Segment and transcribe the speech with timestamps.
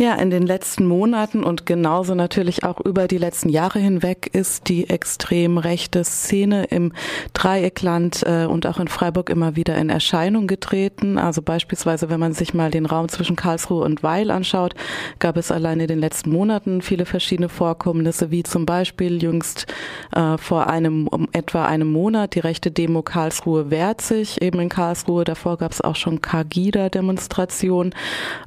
[0.00, 4.68] Ja, in den letzten Monaten und genauso natürlich auch über die letzten Jahre hinweg ist
[4.68, 6.92] die extrem rechte Szene im
[7.32, 11.18] Dreieckland äh, und auch in Freiburg immer wieder in Erscheinung getreten.
[11.18, 14.76] Also beispielsweise, wenn man sich mal den Raum zwischen Karlsruhe und Weil anschaut,
[15.18, 19.66] gab es allein in den letzten Monaten viele verschiedene Vorkommnisse, wie zum Beispiel jüngst
[20.14, 24.68] äh, vor einem um etwa einem Monat die rechte Demo Karlsruhe wehrt sich eben in
[24.68, 25.24] Karlsruhe.
[25.24, 27.96] Davor gab es auch schon Kagida-Demonstrationen,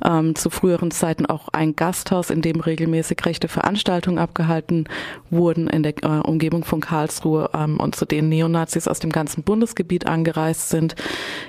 [0.06, 4.88] ähm, zu früheren Zeiten auch auch ein Gasthaus, in dem regelmäßig rechte Veranstaltungen abgehalten
[5.30, 9.44] wurden in der äh, Umgebung von Karlsruhe ähm, und zu denen Neonazis aus dem ganzen
[9.44, 10.96] Bundesgebiet angereist sind.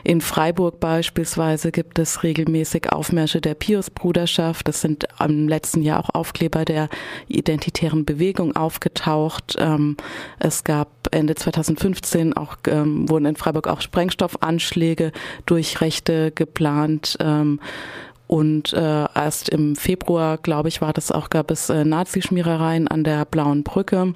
[0.05, 4.69] In Freiburg beispielsweise gibt es regelmäßig Aufmärsche der Pius-Bruderschaft.
[4.69, 6.88] Das sind im letzten Jahr auch Aufkleber der
[7.28, 9.56] identitären Bewegung aufgetaucht.
[9.59, 9.97] Ähm,
[10.38, 15.12] es gab Ende 2015 auch ähm, wurden in Freiburg auch Sprengstoffanschläge
[15.47, 17.16] durch Rechte geplant.
[17.20, 17.61] Ähm,
[18.32, 23.05] und äh, erst im Februar, glaube ich, war das auch, gab es äh, Nazischmierereien an
[23.05, 24.14] der Blauen Brücke.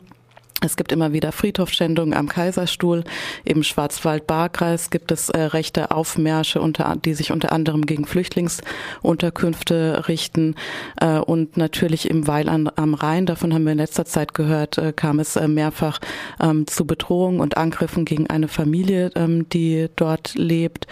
[0.62, 3.04] Es gibt immer wieder Friedhofschändungen am Kaiserstuhl.
[3.44, 10.54] Im Schwarzwald-Baar-Kreis gibt es äh, rechte Aufmärsche, unter, die sich unter anderem gegen Flüchtlingsunterkünfte richten.
[10.98, 14.78] Äh, und natürlich im Weil an, am Rhein, davon haben wir in letzter Zeit gehört,
[14.78, 15.98] äh, kam es äh, mehrfach
[16.40, 20.86] ähm, zu Bedrohungen und Angriffen gegen eine Familie, ähm, die dort lebt.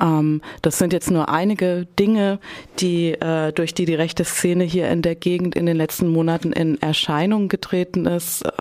[0.00, 2.38] Ähm, das sind jetzt nur einige Dinge,
[2.80, 6.52] die äh, durch die die rechte Szene hier in der Gegend in den letzten Monaten
[6.52, 8.42] in Erscheinung getreten ist.
[8.42, 8.52] Äh,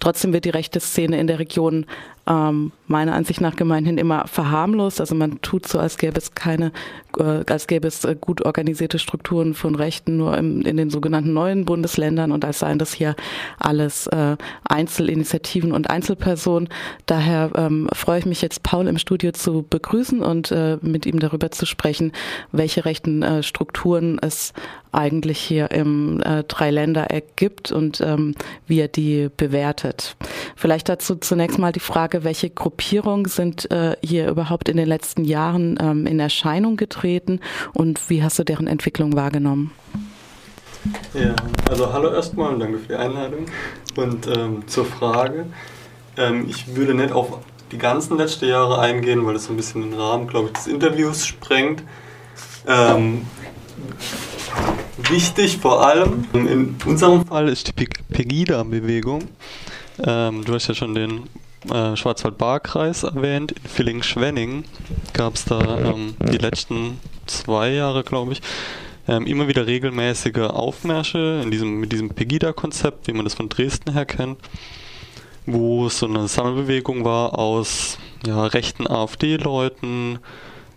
[0.00, 1.86] trotzdem wird die rechte Szene in der Region
[2.26, 5.00] ähm, meiner Ansicht nach gemeinhin immer verharmlost.
[5.00, 6.72] Also man tut so, als gäbe es keine,
[7.18, 11.32] äh, als gäbe es äh, gut organisierte Strukturen von Rechten nur im, in den sogenannten
[11.32, 13.14] neuen Bundesländern und als seien das hier
[13.58, 16.68] alles äh, Einzelinitiativen und Einzelpersonen.
[17.06, 21.20] Daher ähm, freue ich mich jetzt, Paul im Studio zu begrüßen und äh, mit ihm
[21.20, 22.12] darüber zu sprechen,
[22.52, 24.52] welche rechten äh, Strukturen es
[24.96, 28.34] eigentlich hier im äh, Dreiländereck gibt und ähm,
[28.66, 30.16] wie er die bewertet.
[30.56, 35.24] Vielleicht dazu zunächst mal die Frage, welche Gruppierungen sind äh, hier überhaupt in den letzten
[35.24, 37.40] Jahren ähm, in Erscheinung getreten
[37.74, 39.72] und wie hast du deren Entwicklung wahrgenommen?
[41.14, 41.34] Ja,
[41.68, 43.46] also hallo erstmal und danke für die Einladung.
[43.96, 45.46] Und ähm, zur Frage,
[46.16, 47.38] ähm, ich würde nicht auf
[47.72, 50.66] die ganzen letzten Jahre eingehen, weil das so ein bisschen den Rahmen, glaube ich, des
[50.66, 51.82] Interviews sprengt.
[52.68, 53.26] Ähm,
[54.98, 59.24] Wichtig vor allem in unserem Fall ist die Pegida-Bewegung.
[60.02, 61.24] Ähm, du hast ja schon den
[61.70, 63.52] äh, Schwarzwald-Baar-Kreis erwähnt.
[63.52, 64.64] In Villingen-Schwenning
[65.12, 68.42] gab es da ähm, die letzten zwei Jahre, glaube ich,
[69.08, 73.92] ähm, immer wieder regelmäßige Aufmärsche in diesem, mit diesem Pegida-Konzept, wie man das von Dresden
[73.92, 74.38] her kennt,
[75.44, 80.18] wo es so eine Sammelbewegung war aus ja, rechten AfD-Leuten,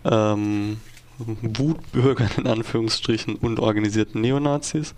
[0.04, 0.78] ähm,
[1.26, 4.94] Wutbürgern in Anführungsstrichen und organisierten Neonazis.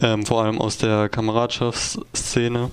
[0.00, 2.70] Ähm, vor allem aus der Kameradschaftsszene.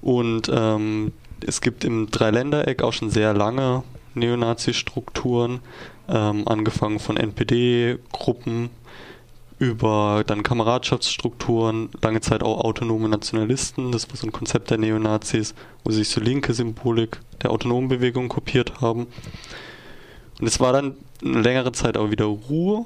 [0.00, 1.12] Und ähm,
[1.46, 3.82] es gibt im Dreiländereck auch schon sehr lange
[4.14, 5.60] Neonazi-Strukturen,
[6.08, 8.70] ähm, angefangen von NPD-Gruppen
[9.58, 15.54] über dann Kameradschaftsstrukturen, lange Zeit auch autonome Nationalisten, das war so ein Konzept der Neonazis,
[15.84, 19.06] wo sie sich so linke Symbolik der autonomen Bewegung kopiert haben.
[20.40, 22.84] Und es war dann eine längere Zeit auch wieder Ruhe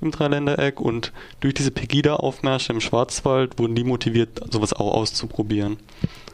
[0.00, 5.76] im Dreiländereck und durch diese Pegida-Aufmärsche im Schwarzwald wurden die motiviert, sowas auch auszuprobieren.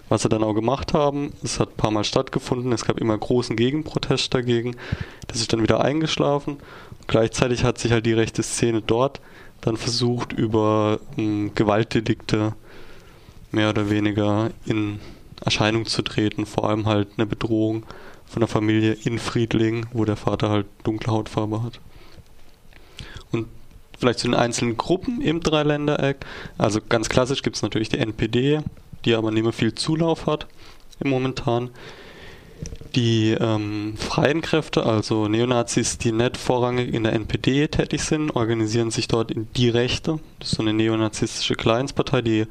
[0.09, 3.19] Was sie dann auch gemacht haben, es hat ein paar Mal stattgefunden, es gab immer
[3.19, 4.77] großen Gegenprotest dagegen,
[5.27, 6.59] das ist dann wieder eingeschlafen.
[7.09, 9.21] Gleichzeitig hat sich halt die rechte Szene dort
[9.63, 12.55] dann versucht, über ähm, Gewaltdelikte
[13.51, 15.01] mehr oder weniger in
[15.45, 17.85] Erscheinung zu treten, vor allem halt eine Bedrohung
[18.27, 21.81] von der Familie in Friedling, wo der Vater halt dunkle Hautfarbe hat.
[23.31, 23.47] Und
[23.99, 26.25] vielleicht zu den einzelnen Gruppen im Dreiländereck.
[26.59, 28.61] Also ganz klassisch gibt es natürlich die NPD,
[29.05, 30.47] die aber nicht mehr viel Zulauf hat
[31.01, 31.71] im momentan.
[32.95, 38.91] Die ähm, freien Kräfte, also Neonazis, die nicht vorrangig in der NPD tätig sind, organisieren
[38.91, 40.19] sich dort in die Rechte.
[40.39, 42.47] Das ist so eine neonazistische Kleinstpartei, die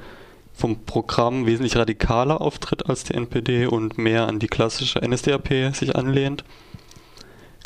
[0.56, 5.96] vom Programm wesentlich radikaler auftritt als die NPD und mehr an die klassische NSDAP sich
[5.96, 6.44] anlehnt.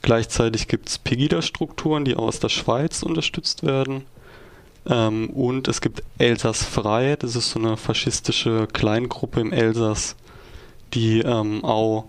[0.02, 4.06] Gleichzeitig gibt es Pegida-Strukturen, die aus der Schweiz unterstützt werden.
[4.88, 10.16] Ähm, und es gibt Elsass Frei, das ist so eine faschistische Kleingruppe im Elsass,
[10.94, 12.06] die ähm, auch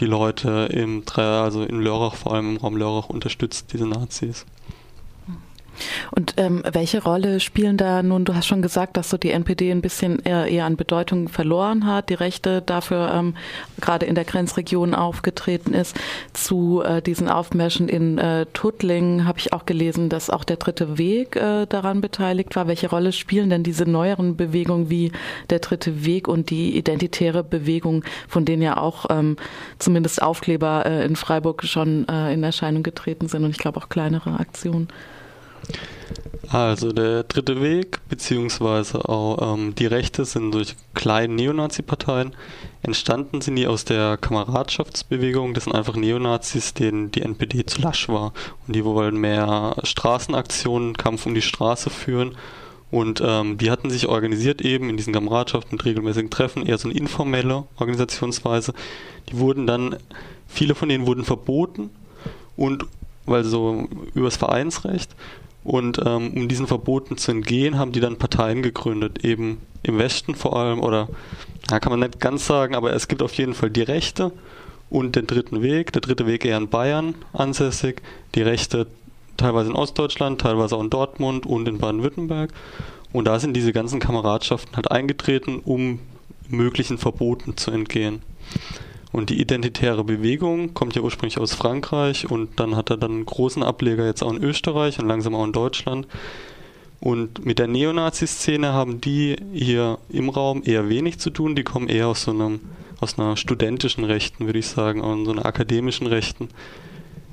[0.00, 4.46] die Leute im, also in Lörrach, vor allem im Raum Lörrach, unterstützt, diese Nazis.
[6.10, 9.70] Und ähm, welche Rolle spielen da nun, du hast schon gesagt, dass so die NPD
[9.70, 13.34] ein bisschen eher, eher an Bedeutung verloren hat, die Rechte dafür ähm,
[13.80, 15.96] gerade in der Grenzregion aufgetreten ist.
[16.32, 20.98] Zu äh, diesen Aufmärschen in äh, Tuttlingen habe ich auch gelesen, dass auch der dritte
[20.98, 22.68] Weg äh, daran beteiligt war.
[22.68, 25.12] Welche Rolle spielen denn diese neueren Bewegungen wie
[25.50, 29.36] der dritte Weg und die identitäre Bewegung, von denen ja auch ähm,
[29.78, 33.88] zumindest Aufkleber äh, in Freiburg schon äh, in Erscheinung getreten sind und ich glaube auch
[33.88, 34.88] kleinere Aktionen?
[36.48, 42.34] Also der dritte Weg, beziehungsweise auch ähm, die Rechte sind durch kleine Neonazi-Parteien.
[42.82, 45.54] Entstanden sind die aus der Kameradschaftsbewegung.
[45.54, 48.32] Das sind einfach Neonazis, denen die NPD zu lasch war.
[48.66, 52.36] Und die wollen mehr Straßenaktionen, Kampf um die Straße führen.
[52.90, 56.88] Und ähm, die hatten sich organisiert eben in diesen Kameradschaften mit regelmäßigen Treffen, eher so
[56.88, 58.74] eine informelle Organisationsweise.
[59.30, 59.96] Die wurden dann,
[60.46, 61.90] viele von denen wurden verboten
[62.56, 62.84] und
[63.26, 65.10] weil so übers Vereinsrecht
[65.64, 70.34] und ähm, um diesen Verboten zu entgehen, haben die dann Parteien gegründet, eben im Westen
[70.34, 71.08] vor allem, oder
[71.70, 74.32] ja, kann man nicht ganz sagen, aber es gibt auf jeden Fall die Rechte
[74.90, 75.92] und den dritten Weg.
[75.92, 78.02] Der dritte Weg eher in Bayern ansässig,
[78.34, 78.86] die Rechte
[79.36, 82.50] teilweise in Ostdeutschland, teilweise auch in Dortmund und in Baden-Württemberg.
[83.12, 86.00] Und da sind diese ganzen Kameradschaften halt eingetreten, um
[86.48, 88.22] möglichen Verboten zu entgehen.
[89.14, 93.26] Und die identitäre Bewegung kommt ja ursprünglich aus Frankreich und dann hat er dann einen
[93.26, 96.08] großen Ableger jetzt auch in Österreich und langsam auch in Deutschland.
[96.98, 101.54] Und mit der Neonazi-Szene haben die hier im Raum eher wenig zu tun.
[101.54, 102.58] Die kommen eher aus so einem,
[102.98, 106.48] aus einer studentischen Rechten, würde ich sagen, aus so einer akademischen Rechten.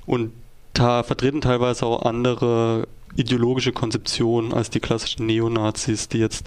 [0.05, 0.33] Und
[0.73, 6.45] da vertreten teilweise auch andere ideologische Konzeptionen als die klassischen Neonazis, die jetzt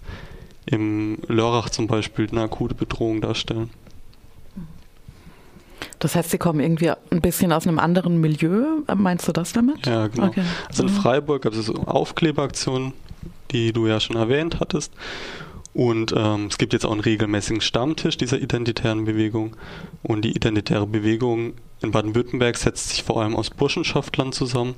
[0.65, 3.71] im Lörrach zum Beispiel eine akute Bedrohung darstellen.
[6.05, 8.83] Das heißt, Sie kommen irgendwie ein bisschen aus einem anderen Milieu.
[8.95, 9.87] Meinst du das damit?
[9.87, 10.27] Ja, genau.
[10.27, 10.43] Okay.
[10.69, 10.97] Also in mhm.
[10.97, 12.93] Freiburg gab es so Aufkleberaktionen,
[13.53, 14.93] die du ja schon erwähnt hattest.
[15.73, 19.57] Und ähm, es gibt jetzt auch einen regelmäßigen Stammtisch dieser identitären Bewegung.
[20.03, 24.75] Und die identitäre Bewegung in Baden-Württemberg setzt sich vor allem aus Burschenschaftlern zusammen.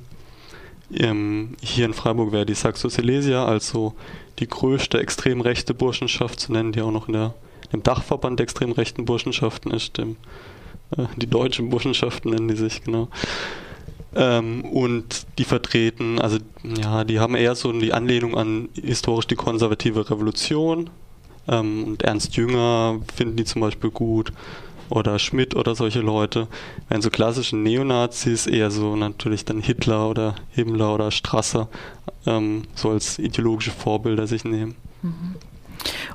[0.93, 3.95] Ähm, hier in Freiburg wäre die Saxo Silesia also
[4.39, 7.33] die größte extrem rechte Burschenschaft zu nennen, die auch noch in der,
[7.73, 10.15] im Dachverband der extrem rechten Burschenschaften ist, dem äh,
[11.17, 13.09] die deutschen Burschenschaften nennen die sich, genau.
[14.15, 19.35] Ähm, und die vertreten, also ja, die haben eher so die Anlehnung an historisch die
[19.35, 20.89] konservative Revolution.
[21.47, 24.33] Ähm, und Ernst Jünger finden die zum Beispiel gut.
[24.89, 26.47] Oder Schmidt oder solche Leute.
[26.87, 31.67] Während so klassischen Neonazis eher so natürlich dann Hitler oder Himmler oder Strasser
[32.25, 34.75] ähm, so als ideologische Vorbilder sich nehmen.
[35.01, 35.35] Mhm.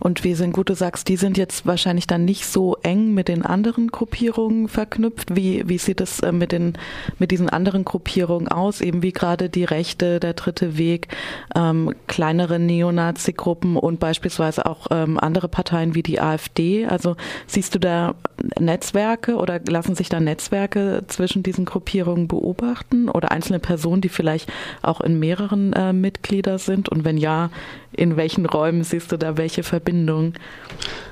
[0.00, 3.44] Und wie sind gut, sagst, die sind jetzt wahrscheinlich dann nicht so eng mit den
[3.44, 5.36] anderen Gruppierungen verknüpft.
[5.36, 6.74] Wie, wie sieht es äh, mit, den,
[7.18, 8.80] mit diesen anderen Gruppierungen aus?
[8.80, 11.08] Eben wie gerade die Rechte, der dritte Weg,
[11.54, 16.86] ähm, kleinere Neonazi-Gruppen und beispielsweise auch ähm, andere Parteien wie die AfD.
[16.86, 17.16] Also
[17.46, 18.14] siehst du da
[18.58, 24.50] Netzwerke oder lassen sich da Netzwerke zwischen diesen Gruppierungen beobachten oder einzelne Personen, die vielleicht
[24.80, 26.88] auch in mehreren äh, Mitglieder sind?
[26.88, 27.50] Und wenn ja,
[27.94, 30.32] in welchen Räumen siehst du da welche Verbindung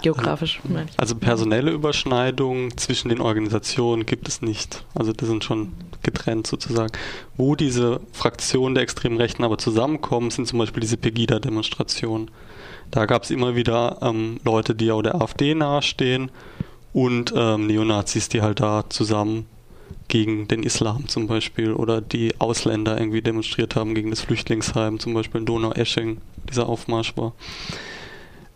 [0.01, 0.61] geografisch?
[0.65, 4.85] Also, also personelle Überschneidungen zwischen den Organisationen gibt es nicht.
[4.95, 5.73] Also die sind schon
[6.03, 6.93] getrennt sozusagen.
[7.37, 12.31] Wo diese Fraktionen der extremen Rechten aber zusammenkommen, sind zum Beispiel diese Pegida-Demonstrationen.
[12.91, 16.31] Da gab es immer wieder ähm, Leute, die auch der AfD nahestehen
[16.93, 19.47] und ähm, Neonazis, die halt da zusammen
[20.09, 25.15] gegen den Islam zum Beispiel oder die Ausländer irgendwie demonstriert haben gegen das Flüchtlingsheim, zum
[25.15, 27.33] Beispiel in Donau-Esching, dieser Aufmarsch war.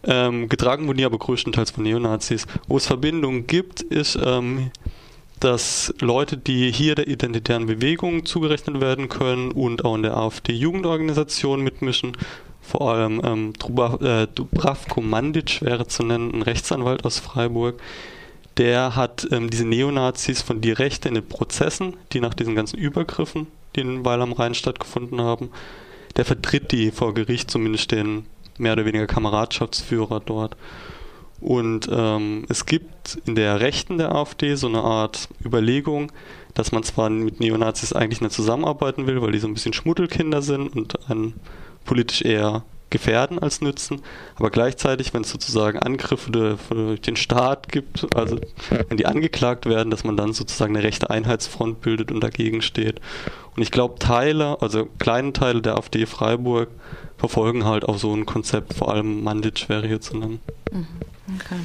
[0.07, 2.47] Ähm, getragen wurden die aber größtenteils von Neonazis.
[2.69, 4.71] Wo es Verbindungen gibt, ist, ähm,
[5.41, 11.63] dass Leute, die hier der identitären Bewegung zugerechnet werden können und auch in der AfD-Jugendorganisation
[11.63, 12.17] mitmischen,
[12.63, 13.53] vor allem ähm,
[14.35, 17.79] Dubravko Mandic wäre zu nennen, ein Rechtsanwalt aus Freiburg,
[18.57, 22.79] der hat ähm, diese Neonazis von die Rechte in den Prozessen, die nach diesen ganzen
[22.79, 25.51] Übergriffen, die in Weil am Rhein stattgefunden haben,
[26.17, 28.27] der vertritt die vor Gericht, zumindest den
[28.59, 30.57] mehr oder weniger Kameradschaftsführer dort.
[31.41, 36.11] Und ähm, es gibt in der Rechten der AfD so eine Art Überlegung,
[36.55, 40.41] dass man zwar mit Neonazis eigentlich nicht zusammenarbeiten will, weil die so ein bisschen Schmuddelkinder
[40.41, 41.35] sind und einen
[41.85, 42.63] politisch eher
[42.95, 44.03] gefährden als nützen,
[44.37, 48.39] aber gleichzeitig, wenn es sozusagen Angriffe durch den Staat gibt, also
[48.89, 53.01] wenn die angeklagt werden, dass man dann sozusagen eine rechte Einheitsfront bildet und dagegen steht.
[53.57, 56.69] Und ich glaube, Teile, also kleine Teile der AfD Freiburg
[57.19, 60.39] verfolgen halt auch so ein Konzept, vor allem Mandic wäre hier zu nennen.
[60.71, 60.87] Mhm.
[61.35, 61.57] Okay.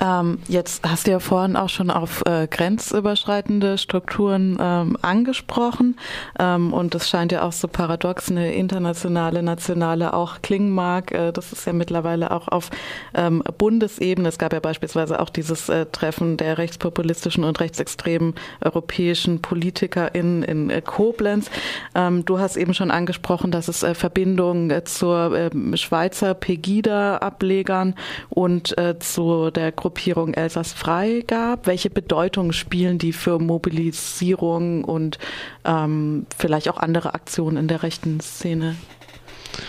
[0.00, 5.98] Ähm, jetzt hast du ja vorhin auch schon auf äh, grenzüberschreitende Strukturen ähm, angesprochen.
[6.38, 11.12] Ähm, und das scheint ja auch so paradox, eine internationale, nationale auch klingen mag.
[11.12, 12.70] Äh, das ist ja mittlerweile auch auf
[13.14, 14.28] ähm, Bundesebene.
[14.28, 20.42] Es gab ja beispielsweise auch dieses äh, Treffen der rechtspopulistischen und rechtsextremen europäischen Politiker in,
[20.42, 21.50] in äh, Koblenz.
[21.94, 27.94] Ähm, du hast eben schon angesprochen, dass es äh, Verbindungen äh, zur ähm, Schweizer Pegida-Ablegern
[28.30, 31.66] und zu der Gruppierung Elsass frei gab.
[31.66, 35.18] Welche Bedeutung spielen die für Mobilisierung und
[35.64, 38.76] ähm, vielleicht auch andere Aktionen in der rechten Szene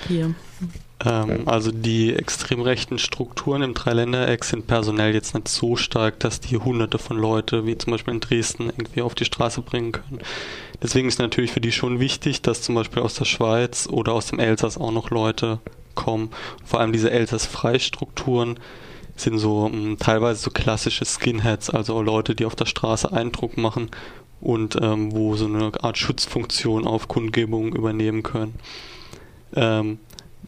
[0.09, 0.35] hier?
[1.05, 6.41] Ähm, also die extrem rechten Strukturen im Dreiländereck sind personell jetzt nicht so stark, dass
[6.41, 10.19] die hunderte von Leute, wie zum Beispiel in Dresden, irgendwie auf die Straße bringen können.
[10.83, 14.25] Deswegen ist natürlich für die schon wichtig, dass zum Beispiel aus der Schweiz oder aus
[14.25, 15.59] dem Elsass auch noch Leute
[15.95, 16.31] kommen.
[16.65, 18.59] Vor allem diese Elsass-Freistrukturen
[19.21, 23.57] sind so um, hm, teilweise so klassische Skinheads, also Leute, die auf der Straße Eindruck
[23.57, 23.89] machen
[24.41, 28.55] und ähm, wo so eine Art Schutzfunktion auf Kundgebungen übernehmen können.
[29.55, 29.99] Ähm,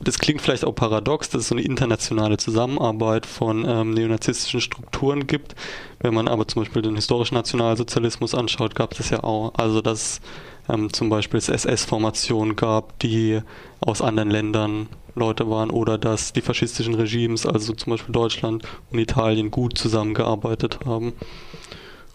[0.04, 5.28] das klingt vielleicht auch paradox, dass es so eine internationale Zusammenarbeit von ähm, neonazistischen Strukturen
[5.28, 5.56] gibt.
[6.00, 9.54] Wenn man aber zum Beispiel den historischen Nationalsozialismus anschaut, gab es das ja auch.
[9.56, 10.22] Also dass
[10.70, 13.42] ähm, zum Beispiel es SS-Formationen gab, die
[13.80, 19.00] aus anderen Ländern Leute waren oder dass die faschistischen Regimes, also zum Beispiel Deutschland und
[19.00, 21.14] Italien, gut zusammengearbeitet haben.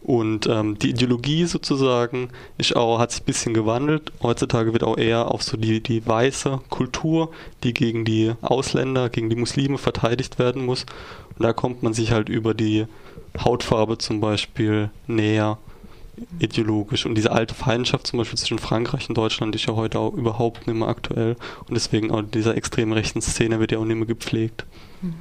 [0.06, 4.12] Und ähm, die Ideologie sozusagen ist auch, hat sich ein bisschen gewandelt.
[4.22, 7.32] Heutzutage wird auch eher auf so die, die weiße Kultur,
[7.64, 10.86] die gegen die Ausländer, gegen die Muslime verteidigt werden muss.
[11.36, 12.86] Und da kommt man sich halt über die
[13.36, 15.58] Hautfarbe zum Beispiel näher
[16.38, 17.06] ideologisch.
[17.06, 20.66] Und diese alte Feindschaft zum Beispiel zwischen Frankreich und Deutschland ist ja heute auch überhaupt
[20.66, 21.36] nicht mehr aktuell.
[21.68, 24.64] Und deswegen auch dieser extrem rechten Szene wird ja auch nicht mehr gepflegt.
[25.02, 25.14] Mhm.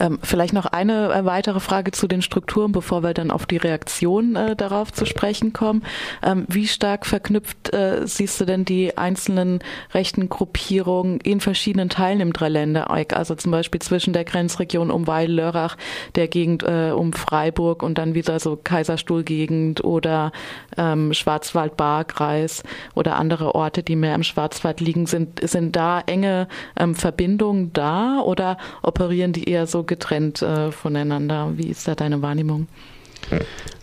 [0.00, 3.56] Ähm, vielleicht noch eine äh, weitere Frage zu den Strukturen, bevor wir dann auf die
[3.56, 5.82] Reaktion äh, darauf zu sprechen kommen.
[6.22, 9.60] Ähm, wie stark verknüpft äh, siehst du denn die einzelnen
[9.92, 13.14] rechten Gruppierungen in verschiedenen Teilen im Dreiländereck?
[13.16, 15.76] Also zum Beispiel zwischen der Grenzregion um Weil-Lörrach,
[16.14, 20.32] der Gegend äh, um Freiburg und dann wieder so Kaiserstuhlgegend oder
[20.76, 22.62] ähm, Schwarzwald-Baar-Kreis
[22.94, 25.06] oder andere Orte, die mehr im Schwarzwald liegen.
[25.06, 31.52] Sind, sind da enge ähm, Verbindungen da oder operieren die eher so getrennt äh, voneinander?
[31.56, 32.68] Wie ist da deine Wahrnehmung?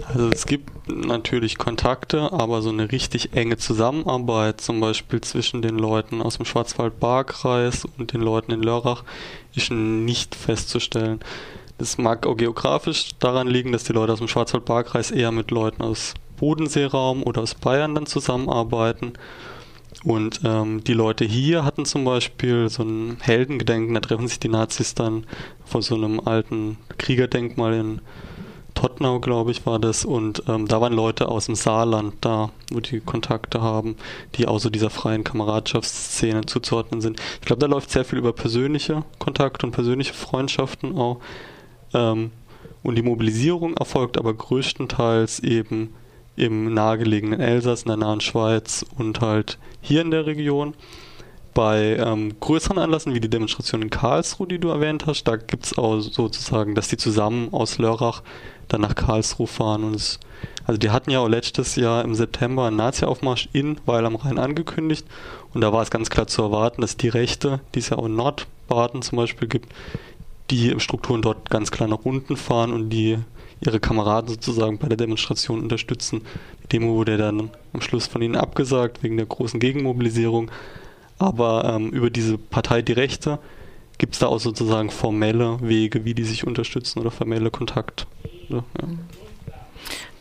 [0.07, 5.77] Also es gibt natürlich Kontakte, aber so eine richtig enge Zusammenarbeit, zum Beispiel zwischen den
[5.77, 9.03] Leuten aus dem Schwarzwald-Baar-Kreis und den Leuten in Lörrach,
[9.55, 11.19] ist nicht festzustellen.
[11.77, 15.81] Das mag auch geografisch daran liegen, dass die Leute aus dem Schwarzwald-Baar-Kreis eher mit Leuten
[15.81, 19.13] aus Bodenseeraum oder aus Bayern dann zusammenarbeiten
[20.03, 24.49] und ähm, die Leute hier hatten zum Beispiel so ein Heldengedenken, da treffen sich die
[24.49, 25.25] Nazis dann
[25.63, 28.01] vor so einem alten Kriegerdenkmal in
[28.73, 30.05] Tottenau, glaube ich, war das.
[30.05, 33.95] Und ähm, da waren Leute aus dem Saarland da, wo die Kontakte haben,
[34.35, 37.19] die auch so dieser freien Kameradschaftsszene zuzuordnen sind.
[37.39, 41.19] Ich glaube, da läuft sehr viel über persönliche Kontakte und persönliche Freundschaften auch.
[41.93, 42.31] Ähm,
[42.81, 45.93] und die Mobilisierung erfolgt aber größtenteils eben
[46.41, 50.73] im nahegelegenen Elsass, in der nahen Schweiz und halt hier in der Region.
[51.53, 55.65] Bei ähm, größeren Anlässen wie die Demonstration in Karlsruhe, die du erwähnt hast, da gibt
[55.65, 58.23] es auch sozusagen, dass die zusammen aus Lörrach
[58.69, 59.83] dann nach Karlsruhe fahren.
[59.83, 60.19] Und es,
[60.65, 64.39] also die hatten ja auch letztes Jahr im September einen Nazi-Aufmarsch in Weil am Rhein
[64.39, 65.05] angekündigt.
[65.53, 68.05] Und da war es ganz klar zu erwarten, dass die Rechte, die es ja auch
[68.05, 69.71] in Nordbaden zum Beispiel gibt,
[70.49, 73.19] die Strukturen dort ganz klar nach unten fahren und die
[73.65, 76.21] ihre Kameraden sozusagen bei der Demonstration unterstützen.
[76.63, 80.49] Die Demo wurde dann am Schluss von ihnen abgesagt wegen der großen Gegenmobilisierung.
[81.19, 83.39] Aber ähm, über diese Partei Die Rechte
[83.99, 88.07] gibt es da auch sozusagen formelle Wege, wie die sich unterstützen oder formelle Kontakt.
[88.49, 88.63] Ja.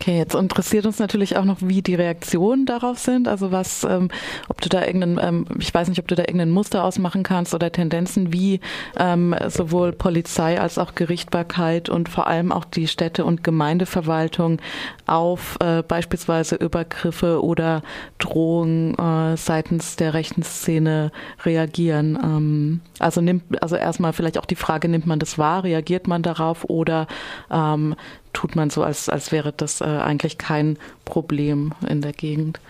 [0.03, 3.29] Okay, jetzt interessiert uns natürlich auch noch, wie die Reaktionen darauf sind.
[3.29, 4.09] Also was, ähm,
[4.49, 7.53] ob du da irgendeinen, ähm, ich weiß nicht, ob du da irgendein Muster ausmachen kannst
[7.53, 8.61] oder Tendenzen, wie
[8.99, 14.63] ähm, sowohl Polizei als auch Gerichtbarkeit und vor allem auch die Städte- und Gemeindeverwaltung
[15.07, 17.83] auf äh, beispielsweise Übergriffe oder
[18.19, 21.13] Drohungen äh, seitens der rechten Szene
[21.45, 22.19] reagieren.
[22.23, 26.23] Ähm, also nimmt, also erstmal vielleicht auch die Frage, nimmt man das wahr, reagiert man
[26.23, 27.07] darauf oder
[27.51, 27.97] ähm,
[28.33, 32.61] tut man so, als, als wäre das äh, eigentlich kein Problem in der Gegend.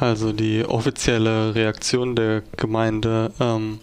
[0.00, 3.80] Also die offizielle Reaktion der Gemeinde ähm,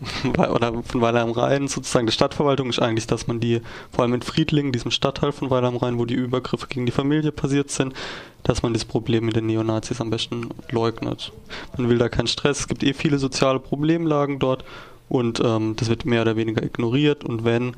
[0.36, 4.14] oder von Weiler am Rhein, sozusagen der Stadtverwaltung, ist eigentlich, dass man die, vor allem
[4.14, 7.70] in Friedlingen, diesem Stadtteil von Weiler am Rhein, wo die Übergriffe gegen die Familie passiert
[7.70, 7.94] sind,
[8.42, 11.32] dass man das Problem mit den Neonazis am besten leugnet.
[11.76, 14.64] Man will da keinen Stress, es gibt eh viele soziale Problemlagen dort
[15.08, 17.74] und ähm, das wird mehr oder weniger ignoriert und wenn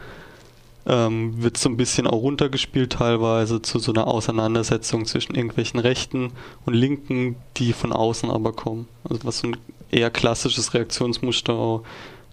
[0.87, 6.33] ähm, wird so ein bisschen auch runtergespielt teilweise zu so einer Auseinandersetzung zwischen irgendwelchen Rechten
[6.65, 8.87] und Linken, die von außen aber kommen.
[9.09, 9.57] Also was so ein
[9.91, 11.83] eher klassisches Reaktionsmuster auch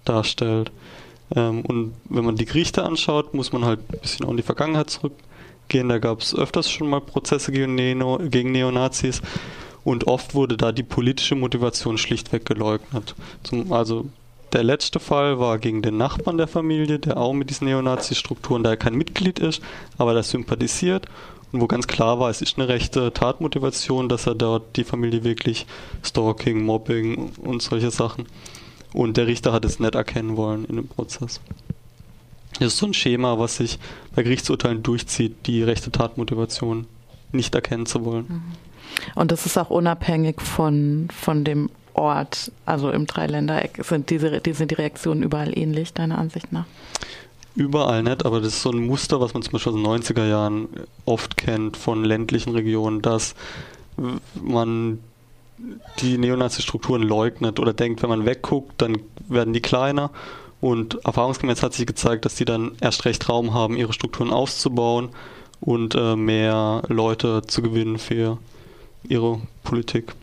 [0.05, 0.71] darstellt.
[1.35, 4.43] Ähm, und wenn man die Gerichte anschaut, muss man halt ein bisschen auch in die
[4.43, 5.89] Vergangenheit zurückgehen.
[5.89, 9.21] Da gab es öfters schon mal Prozesse gegen, Neo, gegen Neonazis
[9.83, 13.15] und oft wurde da die politische Motivation schlichtweg geleugnet.
[13.43, 14.05] Zum, also
[14.53, 18.75] der letzte Fall war gegen den Nachbarn der Familie, der auch mit diesen Neonazi-Strukturen, da
[18.75, 19.61] kein Mitglied ist,
[19.97, 21.07] aber der sympathisiert
[21.53, 25.23] und wo ganz klar war, es ist eine rechte Tatmotivation, dass er dort die Familie
[25.23, 25.67] wirklich
[26.03, 28.25] Stalking, Mobbing und solche Sachen.
[28.91, 31.41] Und der Richter hat es nicht erkennen wollen in dem Prozess.
[32.59, 33.77] Das ist so ein Schema, was sich
[34.15, 36.87] bei Gerichtsurteilen durchzieht, die rechte Tatmotivation
[37.31, 38.25] nicht erkennen zu wollen.
[38.27, 38.41] Mhm.
[39.15, 44.53] Und das ist auch unabhängig von, von dem Ort, also im Dreiländereck, sind diese, die,
[44.53, 46.65] sind die Reaktionen überall ähnlich, deiner Ansicht nach?
[47.55, 50.27] Überall nicht, aber das ist so ein Muster, was man zum Beispiel aus den 90er
[50.27, 50.69] Jahren
[51.05, 53.35] oft kennt von ländlichen Regionen, dass
[54.41, 54.99] man
[55.99, 58.97] die Neonazi-Strukturen leugnet oder denkt, wenn man wegguckt, dann
[59.27, 60.09] werden die kleiner.
[60.61, 65.09] Und erfahrungsgemäß hat sich gezeigt, dass die dann erst recht Raum haben, ihre Strukturen auszubauen
[65.59, 68.37] und äh, mehr Leute zu gewinnen für
[69.07, 70.13] ihre Politik.